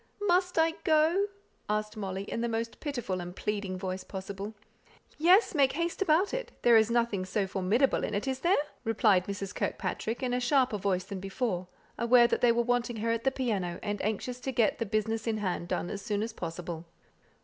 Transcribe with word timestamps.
"Must 0.27 0.57
I 0.57 0.71
go?" 0.83 1.27
asked 1.69 1.95
Molly, 1.95 2.23
in 2.23 2.41
the 2.41 2.49
most 2.49 2.79
pitiful 2.79 3.21
and 3.21 3.35
pleading 3.35 3.77
voice 3.77 4.03
possible. 4.03 4.55
"Yes; 5.19 5.53
make 5.53 5.73
haste 5.73 6.01
about 6.01 6.33
it; 6.33 6.51
there 6.63 6.75
is 6.75 6.89
nothing 6.89 7.23
so 7.23 7.45
formidable 7.45 8.03
in 8.03 8.15
it, 8.15 8.27
is 8.27 8.39
there?" 8.39 8.57
replied 8.83 9.27
Mrs. 9.27 9.53
Kirkpatrick, 9.53 10.23
in 10.23 10.33
a 10.33 10.39
sharper 10.39 10.79
voice 10.79 11.03
than 11.03 11.19
before, 11.19 11.67
aware 11.99 12.25
that 12.25 12.41
they 12.41 12.51
were 12.51 12.63
wanting 12.63 12.95
her 12.97 13.11
at 13.11 13.25
the 13.25 13.29
piano, 13.31 13.77
and 13.83 14.01
anxious 14.03 14.39
to 14.39 14.51
get 14.51 14.79
the 14.79 14.87
business 14.87 15.27
in 15.27 15.37
hand 15.37 15.67
done 15.67 15.91
as 15.91 16.01
soon 16.01 16.23
as 16.23 16.33
possible. 16.33 16.87